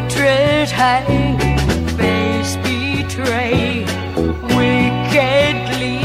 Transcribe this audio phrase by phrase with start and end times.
[0.00, 1.38] portrait hang,
[1.96, 3.84] face betray,
[4.54, 5.98] wickedly,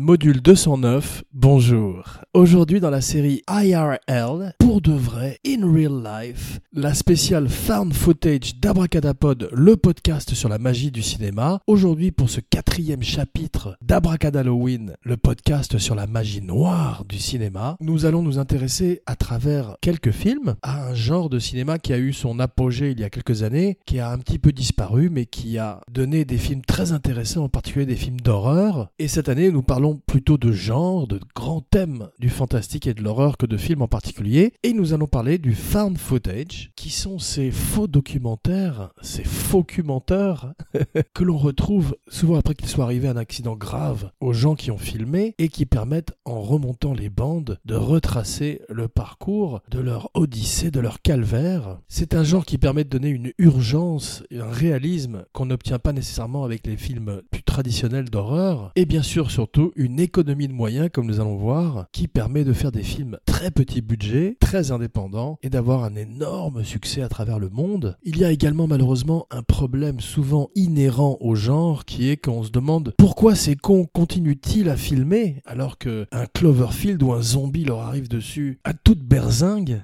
[0.00, 2.21] module 209, bonjour.
[2.34, 8.58] Aujourd'hui dans la série IRL, pour de vrai, in real life, la spéciale found footage
[8.58, 11.60] d'Abracadapod, le podcast sur la magie du cinéma.
[11.66, 18.06] Aujourd'hui pour ce quatrième chapitre d'Abracadalloween, le podcast sur la magie noire du cinéma, nous
[18.06, 22.14] allons nous intéresser à travers quelques films à un genre de cinéma qui a eu
[22.14, 25.58] son apogée il y a quelques années, qui a un petit peu disparu mais qui
[25.58, 28.88] a donné des films très intéressants, en particulier des films d'horreur.
[28.98, 33.02] Et cette année, nous parlons plutôt de genre, de grands thèmes du fantastique et de
[33.02, 34.52] l'horreur que de films en particulier.
[34.62, 40.54] Et nous allons parler du found footage, qui sont ces faux documentaires, ces faux documentaires
[41.14, 44.78] que l'on retrouve souvent après qu'il soit arrivé un accident grave aux gens qui ont
[44.78, 50.70] filmé et qui permettent, en remontant les bandes, de retracer le parcours de leur odyssée,
[50.70, 51.80] de leur calvaire.
[51.88, 56.44] C'est un genre qui permet de donner une urgence un réalisme qu'on n'obtient pas nécessairement
[56.44, 58.70] avec les films plus traditionnels d'horreur.
[58.76, 62.52] Et bien sûr, surtout, une économie de moyens, comme nous allons voir, qui permet de
[62.52, 67.38] faire des films très petit budget, très indépendants, et d'avoir un énorme succès à travers
[67.38, 67.96] le monde.
[68.02, 72.50] Il y a également malheureusement un problème souvent inhérent au genre, qui est qu'on se
[72.50, 77.80] demande pourquoi ces cons continuent-ils à filmer alors que un Cloverfield ou un zombie leur
[77.80, 79.82] arrive dessus à toute berzingue?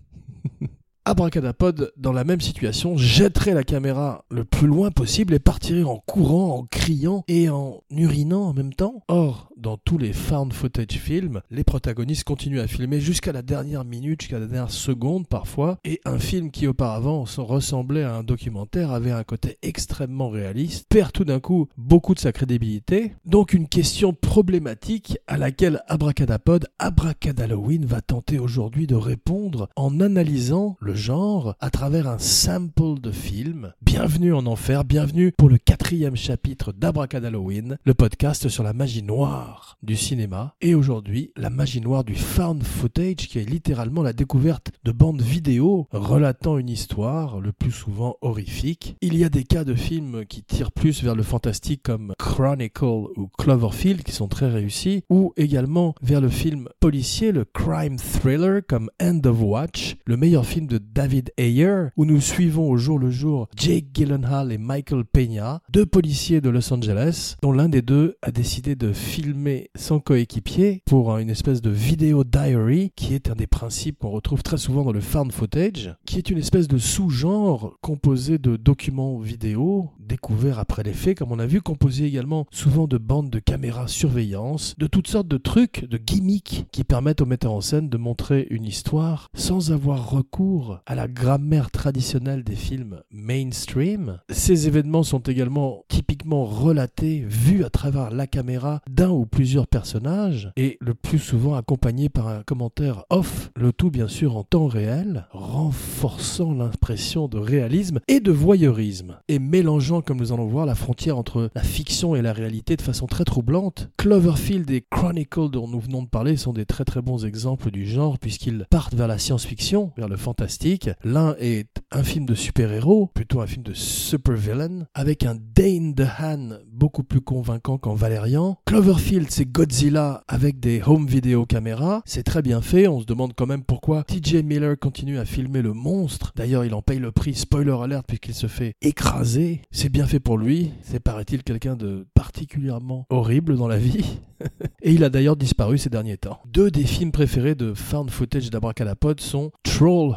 [1.06, 5.98] Abracadapod, dans la même situation, jetterait la caméra le plus loin possible et partirait en
[5.98, 9.02] courant, en criant et en urinant en même temps.
[9.08, 13.84] Or, dans tous les found footage films, les protagonistes continuent à filmer jusqu'à la dernière
[13.84, 18.90] minute, jusqu'à la dernière seconde parfois, et un film qui auparavant ressemblait à un documentaire
[18.90, 23.14] avait un côté extrêmement réaliste, perd tout d'un coup beaucoup de sa crédibilité.
[23.24, 30.76] Donc une question problématique à laquelle Abracadapod, Abracadalloween va tenter aujourd'hui de répondre en analysant
[30.80, 33.72] le genre à travers un sample de film.
[33.82, 39.78] Bienvenue en enfer, bienvenue pour le quatrième chapitre d'Abracadalloween, le podcast sur la magie noire
[39.82, 40.54] du cinéma.
[40.60, 45.22] Et aujourd'hui, la magie noire du found footage qui est littéralement la découverte de bandes
[45.22, 48.96] vidéo relatant une histoire, le plus souvent horrifique.
[49.00, 52.84] Il y a des cas de films qui tirent plus vers le fantastique comme Chronicle
[52.84, 58.60] ou Cloverfield qui sont très réussis, ou également vers le film policier, le crime thriller
[58.66, 62.98] comme End of Watch, le meilleur film de David Ayer, où nous suivons au jour
[62.98, 67.82] le jour Jake Gyllenhaal et Michael Peña, deux policiers de Los Angeles, dont l'un des
[67.82, 73.30] deux a décidé de filmer son coéquipier pour une espèce de vidéo diary, qui est
[73.30, 76.68] un des principes qu'on retrouve très souvent dans le found footage, qui est une espèce
[76.68, 82.04] de sous-genre composé de documents vidéo découverts après les faits, comme on a vu, composé
[82.04, 86.84] également souvent de bandes de caméras surveillance, de toutes sortes de trucs, de gimmicks qui
[86.84, 91.70] permettent au metteur en scène de montrer une histoire sans avoir recours à la grammaire
[91.70, 94.18] traditionnelle des films mainstream.
[94.30, 100.52] Ces événements sont également typiquement relatés, vus à travers la caméra d'un ou plusieurs personnages,
[100.56, 104.66] et le plus souvent accompagnés par un commentaire off, le tout bien sûr en temps
[104.66, 110.74] réel, renforçant l'impression de réalisme et de voyeurisme, et mélangeant, comme nous allons voir, la
[110.74, 113.90] frontière entre la fiction et la réalité de façon très troublante.
[113.96, 117.86] Cloverfield et Chronicle dont nous venons de parler sont des très très bons exemples du
[117.86, 120.59] genre, puisqu'ils partent vers la science-fiction, vers le fantastique.
[121.04, 126.58] L'un est un film de super-héros, plutôt un film de super-villain, avec un Dane DeHaan
[126.70, 128.58] beaucoup plus convaincant qu'en Valérian.
[128.66, 132.02] Cloverfield, c'est Godzilla avec des home video caméras.
[132.04, 132.88] C'est très bien fait.
[132.88, 136.32] On se demande quand même pourquoi TJ Miller continue à filmer le monstre.
[136.36, 139.62] D'ailleurs, il en paye le prix, spoiler alert, puisqu'il se fait écraser.
[139.70, 140.72] C'est bien fait pour lui.
[140.82, 144.18] C'est, paraît-il, quelqu'un de particulièrement horrible dans la vie.
[144.82, 146.40] Et il a d'ailleurs disparu ces derniers temps.
[146.46, 150.14] Deux des films préférés de found footage d'Abracadapod sont Troll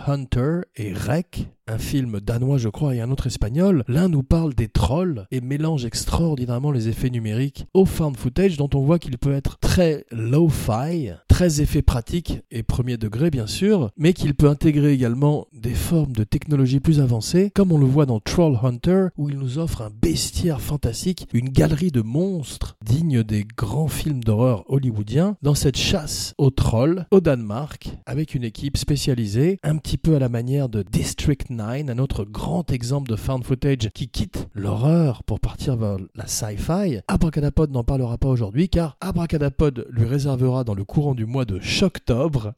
[0.76, 3.84] Et Rec, un film danois je crois et un autre espagnol.
[3.88, 8.70] L'un nous parle des trolls et mélange extraordinairement les effets numériques au found footage dont
[8.74, 13.92] on voit qu'il peut être très low-fi, très effet pratique et premier degré bien sûr,
[13.98, 18.06] mais qu'il peut intégrer également des formes de technologie plus avancées comme on le voit
[18.06, 23.24] dans Troll Hunter où il nous offre un bestiaire fantastique, une galerie de monstres dignes
[23.24, 28.78] des grands films d'horreur hollywoodiens dans cette chasse aux trolls au Danemark avec une équipe
[28.78, 33.16] spécialisée un petit peu à la manière de District 9, un autre grand exemple de
[33.16, 37.00] found footage qui quitte l'horreur pour partir vers la sci-fi.
[37.08, 41.60] Abracadapod n'en parlera pas aujourd'hui car Abracadapod lui réservera dans le courant du mois de
[41.82, 42.54] octobre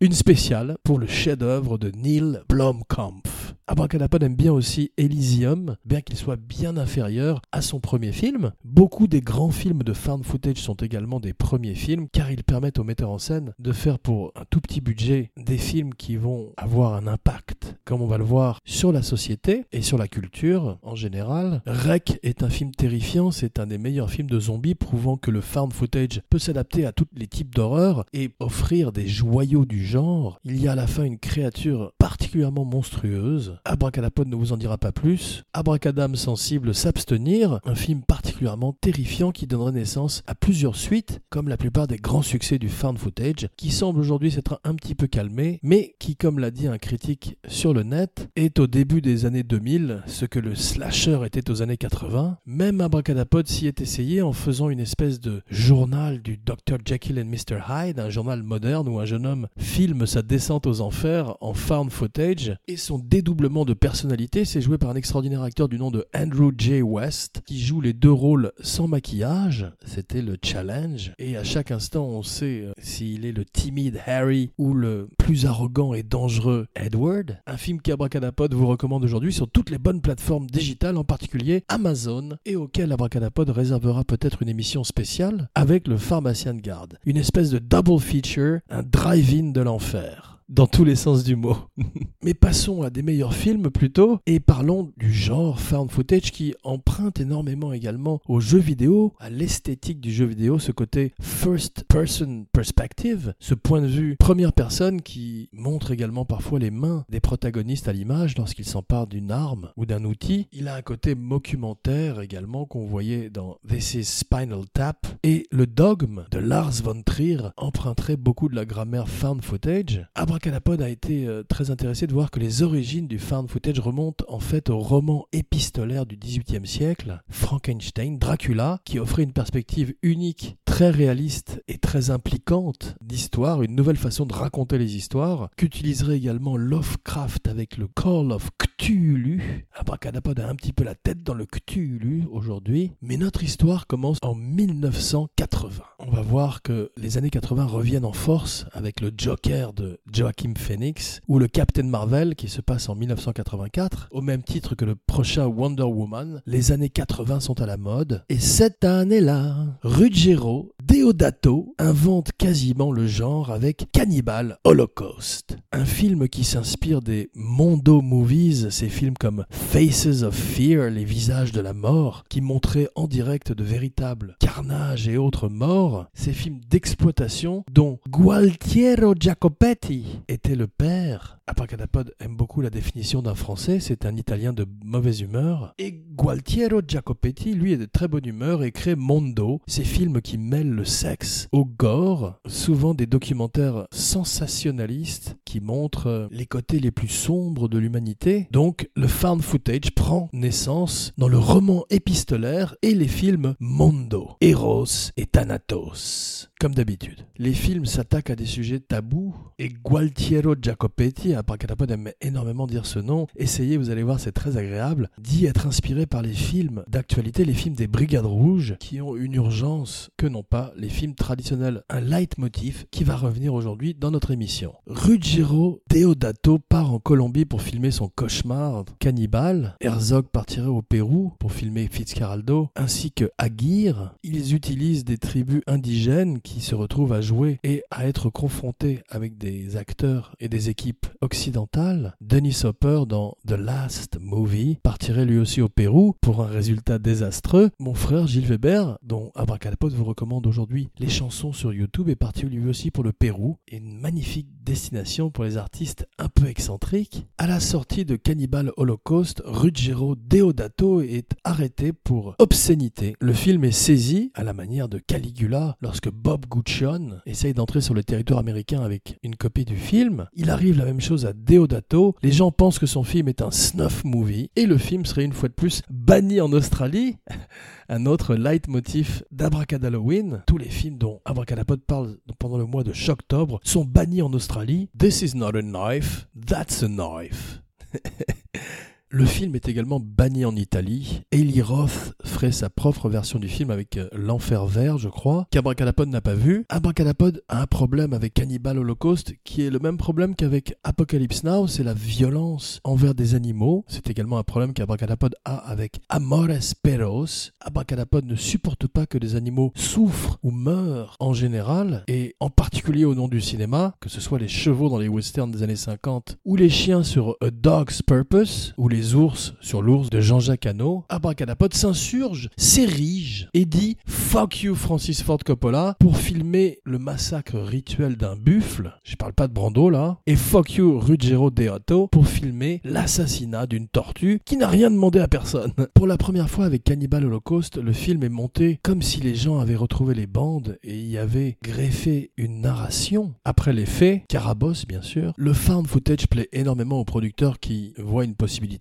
[0.00, 3.22] une spéciale pour le chef-d'œuvre de Neil Blomkamp.
[3.68, 8.52] Abracadapod aime bien aussi Elysium, bien qu'il soit bien inférieur à son premier film.
[8.62, 12.78] Beaucoup des grands films de found footage sont également des premiers films, car ils permettent
[12.78, 16.52] aux metteurs en scène de faire pour un tout petit budget des films qui vont
[16.56, 20.78] avoir un impact, comme on va le voir, sur la société et sur la culture
[20.82, 21.62] en général.
[21.66, 25.40] Rec est un film terrifiant, c'est un des meilleurs films de zombies, prouvant que le
[25.40, 30.38] found footage peut s'adapter à tous les types d'horreur et offrir des joyaux du genre.
[30.44, 33.58] Il y a à la fin une créature particulièrement monstrueuse.
[33.64, 35.44] Abracadapod ne vous en dira pas plus.
[35.52, 38.35] Abracadam sensible s'abstenir, un film particulièrement
[38.80, 42.98] terrifiant qui donnerait naissance à plusieurs suites, comme la plupart des grands succès du found
[42.98, 46.78] footage, qui semble aujourd'hui s'être un petit peu calmé, mais qui, comme l'a dit un
[46.78, 51.50] critique sur le net, est au début des années 2000 ce que le slasher était
[51.50, 52.38] aux années 80.
[52.46, 56.78] Même Abracadapod s'y est essayé en faisant une espèce de journal du Dr.
[56.84, 57.60] Jekyll and Mr.
[57.68, 61.90] Hyde, un journal moderne où un jeune homme filme sa descente aux enfers en found
[61.90, 66.06] footage, et son dédoublement de personnalité s'est joué par un extraordinaire acteur du nom de
[66.14, 66.82] Andrew J.
[66.82, 68.25] West, qui joue les deux rôles
[68.60, 69.70] sans maquillage.
[69.84, 74.50] C'était le challenge, et à chaque instant on sait euh, s'il est le timide Harry
[74.58, 77.38] ou le plus arrogant et dangereux Edward.
[77.46, 82.36] Un film qu'Abracadapod vous recommande aujourd'hui sur toutes les bonnes plateformes digitales, en particulier Amazon,
[82.44, 86.98] et auquel Abracadapod réservera peut-être une émission spéciale avec le pharmacien de garde.
[87.04, 91.56] Une espèce de double feature, un drive-in de l'enfer dans tous les sens du mot.
[92.22, 97.20] Mais passons à des meilleurs films plutôt et parlons du genre found footage qui emprunte
[97.20, 103.34] énormément également aux jeux vidéo, à l'esthétique du jeu vidéo, ce côté first person perspective,
[103.38, 107.92] ce point de vue première personne qui montre également parfois les mains des protagonistes à
[107.92, 110.48] l'image lorsqu'ils s'emparent d'une arme ou d'un outil.
[110.52, 115.66] Il a un côté documentaire également qu'on voyait dans This is Spinal Tap et le
[115.66, 120.08] dogme de Lars von Trier emprunterait beaucoup de la grammaire found footage.
[120.36, 124.22] Abracadapod a été euh, très intéressé de voir que les origines du found footage remontent
[124.28, 130.58] en fait au roman épistolaire du XVIIIe siècle, Frankenstein, Dracula, qui offrait une perspective unique,
[130.76, 136.58] très réaliste et très impliquante d'histoire, une nouvelle façon de raconter les histoires, qu'utiliserait également
[136.58, 139.66] Lovecraft avec le Call of Cthulhu.
[139.74, 144.18] Abracadapod a un petit peu la tête dans le Cthulhu aujourd'hui, mais notre histoire commence
[144.20, 145.82] en 1980.
[145.98, 150.52] On va voir que les années 80 reviennent en force avec le Joker de Joachim
[150.58, 154.94] Phoenix ou le Captain Marvel qui se passe en 1984, au même titre que le
[154.94, 156.42] prochain Wonder Woman.
[156.44, 163.08] Les années 80 sont à la mode et cette année-là, Ruggiero Deodato invente quasiment le
[163.08, 170.22] genre avec Cannibal Holocaust, un film qui s'inspire des Mondo Movies, ces films comme Faces
[170.22, 175.16] of Fear, les visages de la mort, qui montraient en direct de véritables carnages et
[175.16, 181.40] autres morts, ces films d'exploitation dont Gualtiero Jacopetti était le père.
[181.48, 185.74] Abracadapod aime beaucoup la définition d'un français, c'est un italien de mauvaise humeur.
[185.78, 190.38] Et Gualtiero Jacopetti, lui, est de très bonne humeur et crée Mondo, ces films qui
[190.38, 197.08] mêlent le sexe au gore, souvent des documentaires sensationnalistes qui montrent les côtés les plus
[197.08, 198.46] sombres de l'humanité.
[198.50, 205.12] Donc, le found footage prend naissance dans le roman épistolaire et les films Mondo, Eros
[205.16, 206.50] et Thanatos.
[206.58, 212.66] Comme d'habitude, les films s'attaquent à des sujets tabous et Gualtiero Jacopetti, Abracadapod aime énormément
[212.66, 216.32] dire ce nom, essayez, vous allez voir, c'est très agréable, dit être inspiré par les
[216.32, 220.88] films d'actualité, les films des Brigades Rouges, qui ont une urgence que n'ont pas les
[220.88, 221.82] films traditionnels.
[221.90, 224.72] Un leitmotiv qui va revenir aujourd'hui dans notre émission.
[224.86, 229.76] Ruggiero Deodato part en Colombie pour filmer son cauchemar cannibale.
[229.82, 234.14] Herzog partirait au Pérou pour filmer Fitzcarraldo, ainsi que Aguirre.
[234.22, 239.36] Ils utilisent des tribus indigènes qui se retrouvent à jouer et à être confrontés avec
[239.36, 242.14] des acteurs et des équipes occidentales.
[242.20, 247.70] Dennis Hopper dans The Last Movie partirait lui aussi au Pérou pour un résultat désastreux.
[247.80, 252.44] Mon frère Gilles Weber, dont Abracadapod vous recommande aujourd'hui les chansons sur YouTube, est parti
[252.44, 253.56] lui aussi pour le Pérou.
[253.72, 257.26] Une magnifique destination pour les artistes un peu excentriques.
[257.38, 263.16] À la sortie de Cannibal Holocaust, Ruggiero Deodato est arrêté pour obscénité.
[263.20, 267.94] Le film est saisi à la manière de Caligula lorsque Bob Guccione essaye d'entrer sur
[267.94, 270.26] le territoire américain avec une copie du film.
[270.34, 272.14] Il arrive la même chose à Deodato.
[272.22, 275.32] Les gens pensent que son film est un snuff movie et le film serait une
[275.32, 277.16] fois de plus banni en Australie.
[277.88, 280.42] un autre leitmotiv d'Abracadalloween.
[280.46, 284.88] Tous les films dont Abracadapod parle pendant le mois de octobre sont bannis en Australie.
[284.98, 287.62] This is not a knife, that's a knife.
[289.16, 291.22] Le film est également banni en Italie.
[291.32, 296.10] Eli Roth ferait sa propre version du film avec euh, L'Enfer Vert, je crois, qu'Abracadapod
[296.10, 296.66] n'a pas vu.
[296.68, 301.66] Abracadapod a un problème avec Cannibal Holocaust qui est le même problème qu'avec Apocalypse Now,
[301.66, 303.86] c'est la violence envers des animaux.
[303.88, 307.24] C'est également un problème qu'Abracadapod a avec Amores Perros.
[307.60, 313.06] Abracadapod ne supporte pas que des animaux souffrent ou meurent en général, et en particulier
[313.06, 316.36] au nom du cinéma, que ce soit les chevaux dans les westerns des années 50,
[316.44, 321.04] ou les chiens sur A Dog's Purpose, ou les ours sur l'ours de Jean-Jacques Hano,
[321.08, 328.16] Abracadapod s'insurge, s'érige et dit Fuck you Francis Ford Coppola pour filmer le massacre rituel
[328.16, 332.80] d'un buffle, je parle pas de Brando là, et Fuck you Ruggero Deodato pour filmer
[332.84, 335.72] l'assassinat d'une tortue qui n'a rien demandé à personne.
[335.94, 339.58] Pour la première fois avec Cannibal Holocaust, le film est monté comme si les gens
[339.58, 343.34] avaient retrouvé les bandes et y avaient greffé une narration.
[343.44, 348.24] Après les faits, Carabosse bien sûr, le found footage plaît énormément aux producteurs qui voient
[348.24, 348.34] une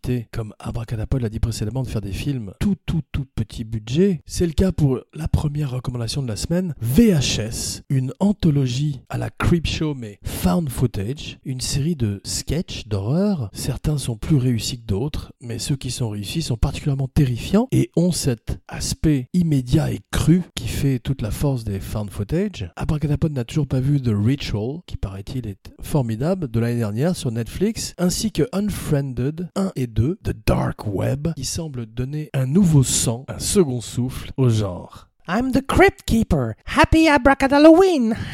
[0.06, 4.22] possibilité, comme Abracadapod l'a dit précédemment, de faire des films tout tout tout petit budget.
[4.26, 9.30] C'est le cas pour la première recommandation de la semaine, VHS, une anthologie à la
[9.30, 13.50] Creepshow mais found footage, une série de sketchs d'horreur.
[13.54, 17.90] Certains sont plus réussis que d'autres, mais ceux qui sont réussis sont particulièrement terrifiants et
[17.96, 22.70] ont cet aspect immédiat et cru qui fait toute la force des found footage.
[22.76, 27.32] Abracadapod n'a toujours pas vu The Ritual, qui paraît-il est formidable, de l'année dernière sur
[27.32, 32.84] Netflix, ainsi que Unfriended 1 et 2, The Dark Web, qui semble donner un nouveau
[32.84, 35.08] sang, un second souffle au genre.
[35.28, 36.54] I'm the Crypt Keeper.
[36.66, 38.16] Happy Abracadalloween.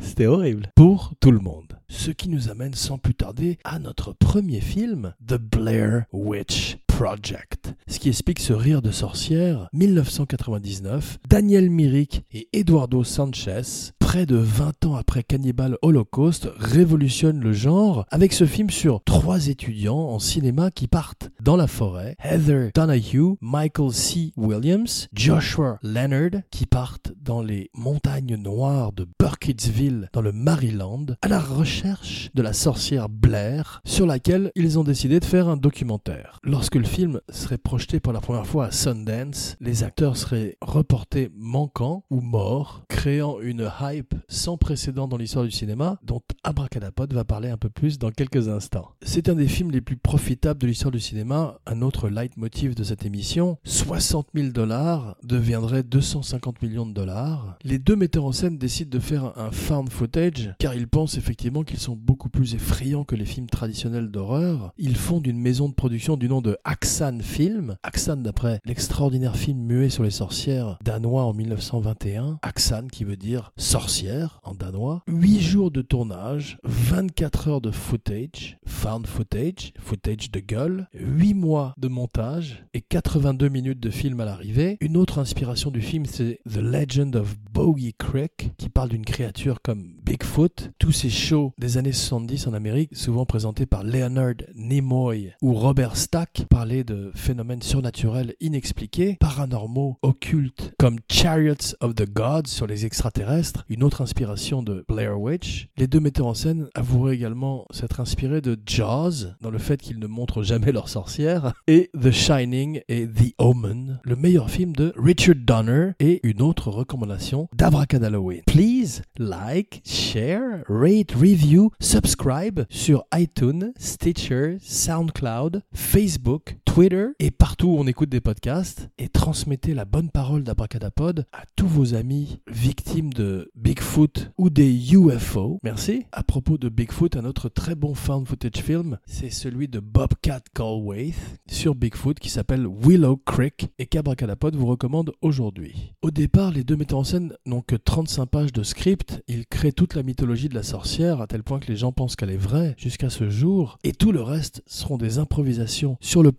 [0.00, 0.72] C'était horrible.
[0.74, 1.78] Pour tout le monde.
[1.88, 7.74] Ce qui nous amène sans plus tarder à notre premier film, The Blair Witch Project.
[7.88, 14.36] Ce qui explique ce rire de sorcière, 1999, Daniel Myrick et Eduardo Sanchez, près de
[14.36, 20.20] 20 ans après Cannibal Holocaust, révolutionnent le genre avec ce film sur trois étudiants en
[20.20, 24.32] cinéma qui partent dans la forêt, Heather Donahue, Michael C.
[24.36, 31.28] Williams, Joshua Leonard, qui partent dans les montagnes noires de Burkittsville dans le Maryland, à
[31.28, 36.38] la recherche de la sorcière Blair, sur laquelle ils ont décidé de faire un documentaire.
[36.44, 42.04] Lorsque film serait projeté pour la première fois à Sundance, les acteurs seraient reportés manquants
[42.10, 47.48] ou morts, créant une hype sans précédent dans l'histoire du cinéma, dont Abracadapod va parler
[47.48, 48.92] un peu plus dans quelques instants.
[49.02, 52.84] C'est un des films les plus profitables de l'histoire du cinéma, un autre leitmotiv de
[52.84, 53.58] cette émission.
[53.64, 57.56] 60 000 dollars deviendrait 250 millions de dollars.
[57.64, 61.62] Les deux metteurs en scène décident de faire un found footage, car ils pensent effectivement
[61.62, 64.72] qu'ils sont beaucoup plus effrayants que les films traditionnels d'horreur.
[64.78, 67.76] Ils fondent une maison de production du nom de Axan Film.
[67.84, 72.40] Axan d'après l'extraordinaire film muet sur les sorcières danois en 1921.
[72.42, 75.04] Axan qui veut dire sorcière en danois.
[75.06, 81.74] 8 jours de tournage, 24 heures de footage, found footage, footage de gueule, 8 mois
[81.78, 84.76] de montage et 82 minutes de film à l'arrivée.
[84.80, 89.62] Une autre inspiration du film c'est The Legend of Bogey Creek qui parle d'une créature
[89.62, 90.72] comme Bigfoot.
[90.80, 95.96] Tous ces shows des années 70 en Amérique, souvent présentés par Leonard Nimoy ou Robert
[95.96, 102.86] Stack, parlaient de phénomènes surnaturels inexpliqués, paranormaux, occultes, comme Chariots of the Gods sur les
[102.86, 105.68] extraterrestres, une autre inspiration de Blair Witch.
[105.76, 109.98] Les deux metteurs en scène avoueraient également s'être inspirés de Jaws, dans le fait qu'ils
[109.98, 114.94] ne montrent jamais leurs sorcières, et The Shining et The Omen, le meilleur film de
[114.96, 118.40] Richard Donner, et une autre recommandation d'Abracadalloween.
[118.46, 127.78] Please like, share, rate, review, subscribe sur iTunes, Stitcher, SoundCloud, Facebook, Twitter et partout où
[127.78, 133.12] on écoute des podcasts et transmettez la bonne parole d'Abracadapod à tous vos amis victimes
[133.12, 135.60] de Bigfoot ou des UFO.
[135.62, 136.04] Merci.
[136.12, 140.42] À propos de Bigfoot, un autre très bon found footage film, c'est celui de Bobcat
[140.54, 141.14] Goldthwait
[141.46, 145.94] sur Bigfoot qui s'appelle Willow Creek et qu'Abracadapod vous recommande aujourd'hui.
[146.02, 149.22] Au départ, les deux metteurs en scène n'ont que 35 pages de script.
[149.28, 152.16] Ils créent toute la mythologie de la sorcière à tel point que les gens pensent
[152.16, 156.32] qu'elle est vraie jusqu'à ce jour et tout le reste seront des improvisations sur le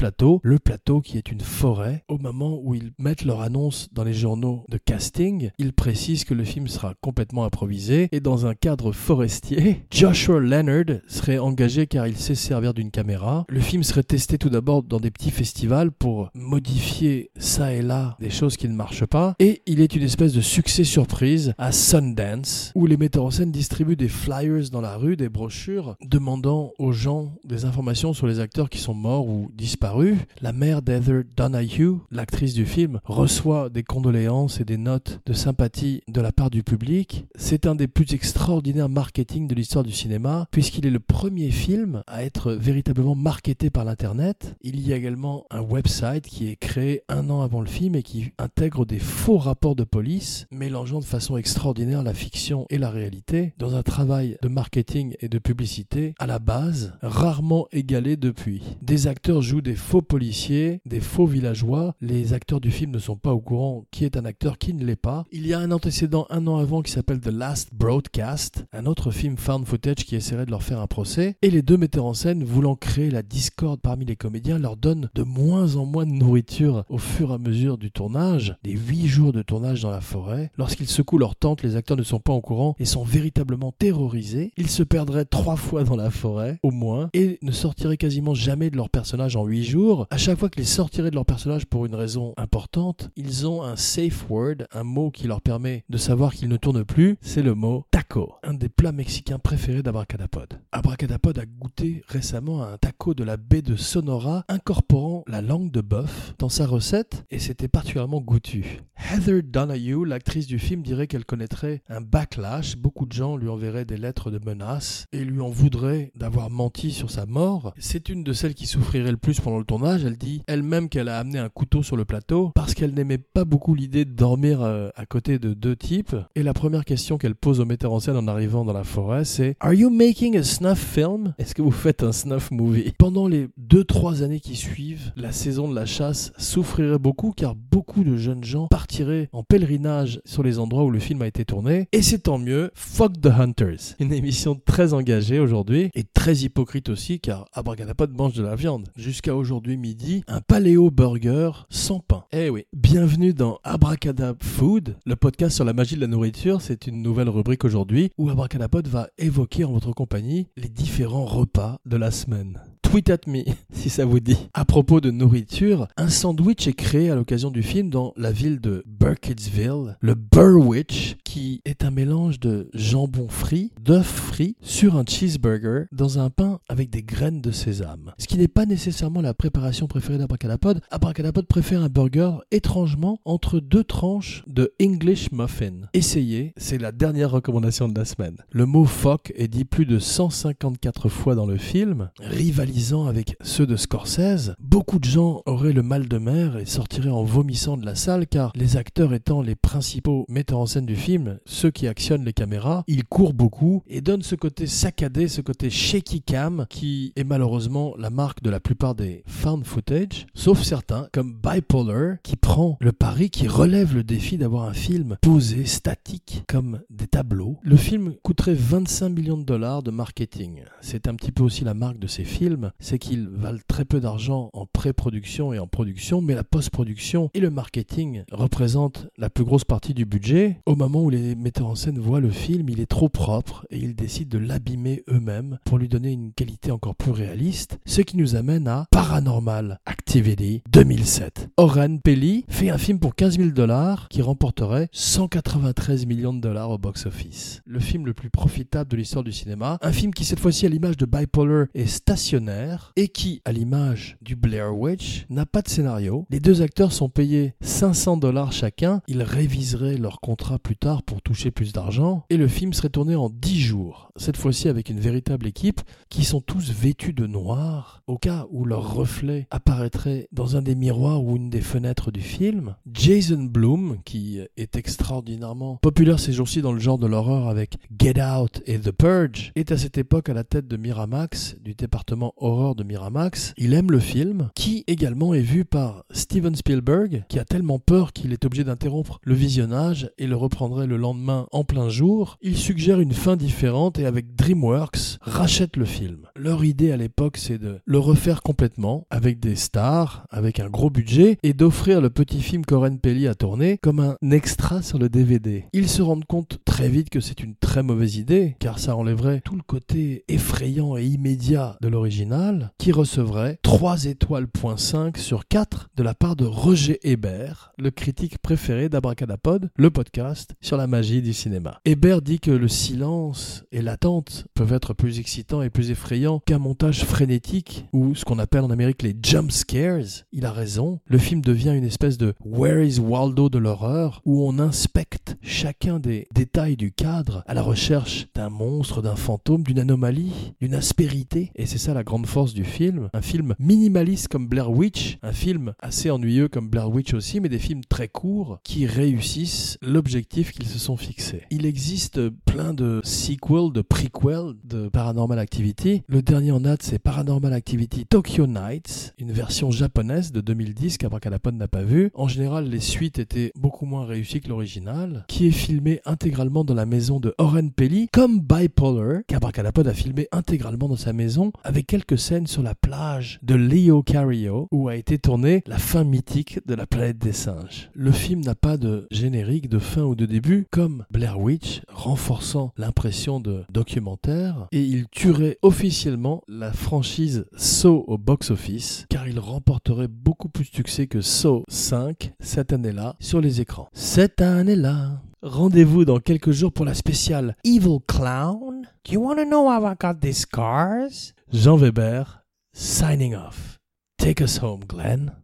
[0.43, 2.03] le plateau qui est une forêt.
[2.07, 6.33] Au moment où ils mettent leur annonce dans les journaux de casting, ils précisent que
[6.33, 9.85] le film sera complètement improvisé et dans un cadre forestier.
[9.91, 13.45] Joshua Leonard serait engagé car il sait servir d'une caméra.
[13.49, 18.15] Le film serait testé tout d'abord dans des petits festivals pour modifier ça et là
[18.19, 21.71] des choses qui ne marchent pas et il est une espèce de succès surprise à
[21.71, 26.73] Sundance où les metteurs en scène distribuent des flyers dans la rue, des brochures demandant
[26.77, 29.94] aux gens des informations sur les acteurs qui sont morts ou disparus
[30.41, 36.01] La mère d'Heather Donahue, l'actrice du film, reçoit des condoléances et des notes de sympathie
[36.09, 37.25] de la part du public.
[37.35, 42.03] C'est un des plus extraordinaires marketing de l'histoire du cinéma, puisqu'il est le premier film
[42.07, 44.57] à être véritablement marketé par l'Internet.
[44.61, 48.03] Il y a également un website qui est créé un an avant le film et
[48.03, 52.89] qui intègre des faux rapports de police, mélangeant de façon extraordinaire la fiction et la
[52.89, 58.61] réalité, dans un travail de marketing et de publicité à la base, rarement égalé depuis.
[58.81, 63.17] Des acteurs jouent des faux policiers, des faux villageois, les acteurs du film ne sont
[63.17, 65.25] pas au courant qui est un acteur, qui ne l'est pas.
[65.31, 69.11] Il y a un antécédent un an avant qui s'appelle The Last Broadcast, un autre
[69.11, 72.15] film found footage qui essaierait de leur faire un procès, et les deux metteurs en
[72.15, 76.11] scène, voulant créer la discorde parmi les comédiens, leur donnent de moins en moins de
[76.11, 80.01] nourriture au fur et à mesure du tournage, des huit jours de tournage dans la
[80.01, 80.49] forêt.
[80.57, 84.51] Lorsqu'ils secouent leur tente, les acteurs ne sont pas au courant et sont véritablement terrorisés.
[84.57, 88.71] Ils se perdraient trois fois dans la forêt, au moins, et ne sortiraient quasiment jamais
[88.71, 90.07] de leur personnage en huit jours.
[90.09, 93.75] À chaque fois qu'ils sortiraient de leur personnage pour une raison importante, ils ont un
[93.75, 97.55] safe word, un mot qui leur permet de savoir qu'ils ne tournent plus, c'est le
[97.55, 100.59] mot taco, un des plats mexicains préférés d'Abracadapod.
[100.71, 105.81] Abracadapod a goûté récemment un taco de la baie de Sonora incorporant la langue de
[105.81, 108.81] bœuf dans sa recette et c'était particulièrement goûtu.
[108.97, 112.77] Heather Donahue, l'actrice du film, dirait qu'elle connaîtrait un backlash.
[112.77, 116.91] Beaucoup de gens lui enverraient des lettres de menaces et lui en voudraient d'avoir menti
[116.91, 117.73] sur sa mort.
[117.77, 120.05] C'est une de celles qui souffrirait le plus pendant le tournage.
[120.05, 123.45] Elle dit elle-même qu'elle a amené un couteau sur le plateau parce qu'elle n'aimait pas
[123.45, 126.15] beaucoup l'idée de dormir euh, à côté de deux types.
[126.35, 129.25] Et la première question qu'elle pose au metteur en scène en arrivant dans la forêt,
[129.25, 131.33] c'est Are you making a snuff film?
[131.37, 132.93] Est-ce que vous faites un snuff movie?
[132.97, 137.55] Pendant les deux trois années qui suivent, la saison de la chasse souffrirait beaucoup car
[137.55, 141.45] beaucoup de jeunes gens partiraient en pèlerinage sur les endroits où le film a été
[141.45, 141.87] tourné.
[141.91, 142.71] Et c'est tant mieux.
[142.73, 143.95] Fuck the Hunters.
[143.99, 148.89] Une émission très engagée aujourd'hui et très hypocrite aussi car Abracadapod mange de la viande.
[148.95, 152.23] Jusqu'à midi, un paléo burger sans pain.
[152.31, 152.65] Eh oui.
[152.73, 156.61] Bienvenue dans Abracadab Food, le podcast sur la magie de la nourriture.
[156.61, 161.79] C'est une nouvelle rubrique aujourd'hui où Abracadapod va évoquer en votre compagnie les différents repas
[161.85, 162.59] de la semaine.
[162.95, 164.37] Tweet at me si ça vous dit.
[164.53, 168.61] À propos de nourriture, un sandwich est créé à l'occasion du film dans la ville
[168.61, 175.03] de Burkittsville, le Burwich, qui est un mélange de jambon frit, d'œufs frits sur un
[175.05, 178.13] cheeseburger dans un pain avec des graines de sésame.
[178.17, 180.79] Ce qui n'est pas nécessairement la préparation préférée d'Abracadapod.
[180.89, 185.81] Abracadapod préfère un burger étrangement entre deux tranches de English muffin.
[185.93, 188.37] Essayez, c'est la dernière recommandation de la semaine.
[188.51, 193.65] Le mot fuck est dit plus de 154 fois dans le film, rivalisant avec ceux
[193.65, 194.53] de Scorsese.
[194.59, 198.27] Beaucoup de gens auraient le mal de mer et sortiraient en vomissant de la salle
[198.27, 202.33] car les acteurs étant les principaux metteurs en scène du film, ceux qui actionnent les
[202.33, 207.23] caméras, ils courent beaucoup et donnent ce côté saccadé, ce côté shaky cam qui est
[207.23, 212.77] malheureusement la marque de la plupart des found footage, sauf certains comme Bipolar qui prend
[212.81, 217.57] le pari, qui relève le défi d'avoir un film posé, statique, comme des tableaux.
[217.63, 220.61] Le film coûterait 25 millions de dollars de marketing.
[220.81, 223.99] C'est un petit peu aussi la marque de ces films, c'est qu'ils valent très peu
[223.99, 229.43] d'argent en pré-production et en production, mais la post-production et le marketing représentent la plus
[229.43, 230.59] grosse partie du budget.
[230.65, 233.77] Au moment où les metteurs en scène voient le film, il est trop propre et
[233.77, 238.17] ils décident de l'abîmer eux-mêmes pour lui donner une qualité encore plus réaliste, ce qui
[238.17, 241.49] nous amène à Paranormal Activity 2007.
[241.57, 246.71] Oren Peli fait un film pour 15 000 dollars qui remporterait 193 millions de dollars
[246.71, 247.61] au box-office.
[247.65, 250.69] Le film le plus profitable de l'histoire du cinéma, un film qui cette fois-ci à
[250.69, 252.64] l'image de Bipolar est stationnaire
[252.95, 256.25] et qui, à l'image du Blair Witch, n'a pas de scénario.
[256.29, 261.21] Les deux acteurs sont payés 500 dollars chacun, ils réviseraient leur contrat plus tard pour
[261.21, 264.99] toucher plus d'argent et le film serait tourné en 10 jours, cette fois-ci avec une
[264.99, 270.55] véritable équipe qui sont tous vêtus de noir au cas où leur reflet apparaîtrait dans
[270.55, 272.75] un des miroirs ou une des fenêtres du film.
[272.91, 278.21] Jason Blum, qui est extraordinairement populaire ces jours-ci dans le genre de l'horreur avec Get
[278.21, 282.33] Out et The Purge, est à cette époque à la tête de Miramax, du département
[282.45, 283.53] horreur de Miramax.
[283.57, 288.13] Il aime le film, qui également est vu par Steven Spielberg, qui a tellement peur
[288.13, 292.37] qu'il est obligé d'interrompre le visionnage et le reprendrait le lendemain en plein jour.
[292.41, 296.27] Il suggère une fin différente et avec DreamWorks rachète le film.
[296.35, 300.91] Leur idée à l'époque c'est de le refaire complètement avec des stars, avec un gros
[300.91, 305.09] budget et d'offrir le petit film qu'Oren Pelli a tourné comme un extra sur le
[305.09, 305.65] DVD.
[305.73, 309.41] Ils se rendent compte très vite que c'est une très mauvaise idée car ça enlèverait
[309.43, 312.34] tout le côté effrayant et immédiat de l'original
[312.77, 317.91] qui recevrait 3 étoiles point 5 sur 4 de la part de Roger Hébert, le
[317.91, 321.79] critique préféré d'Abracadapod, le podcast sur la magie du cinéma.
[321.85, 326.59] Hébert dit que le silence et l'attente peuvent être plus excitants et plus effrayants qu'un
[326.59, 330.25] montage frénétique ou ce qu'on appelle en Amérique les jump scares.
[330.31, 334.47] Il a raison, le film devient une espèce de Where is Waldo de l'horreur où
[334.47, 339.79] on inspecte chacun des détails du cadre à la recherche d'un monstre, d'un fantôme, d'une
[339.79, 341.51] anomalie, d'une aspérité.
[341.55, 343.09] Et c'est ça la grande force du film.
[343.13, 347.49] Un film minimaliste comme Blair Witch, un film assez ennuyeux comme Blair Witch aussi, mais
[347.49, 351.43] des films très courts qui réussissent l'objectif qu'ils se sont fixés.
[351.51, 356.03] Il existe plein de sequels, de prequels de Paranormal Activity.
[356.07, 361.55] Le dernier en date, c'est Paranormal Activity Tokyo Nights, une version japonaise de 2010 qu'Abracadapod
[361.55, 362.11] n'a pas vue.
[362.13, 366.73] En général, les suites étaient beaucoup moins réussies que l'original, qui est filmé intégralement dans
[366.73, 371.87] la maison de Oren Pelly, comme Bipolar, qu'Abracadapod a filmé intégralement dans sa maison, avec
[371.87, 376.59] quelques scènes sur la plage de Leo Cario, où a été tournée la fin mythique
[376.65, 377.89] de la planète des singes.
[377.93, 382.73] Le film n'a pas de générique de fin ou de début, comme Blair Witch, renforçant
[382.77, 390.07] l'impression de documentaire, et il tuerait officiellement la franchise Saw au box-office, car il remporterait
[390.07, 393.89] beaucoup plus de succès que Saw 5 cette année-là sur les écrans.
[393.93, 395.14] Cette année-là.
[395.45, 398.89] Rendez-vous dans quelques jours pour la spéciale Evil clown?
[399.03, 401.35] Do you want to know how I got these scars?
[401.53, 402.25] Jean Weber,
[402.73, 403.77] signing off.
[404.17, 405.35] Take us home, Glenn.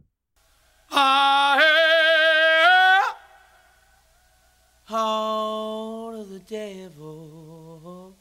[6.28, 8.16] The devil.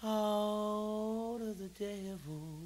[0.00, 2.61] Heart of the devil.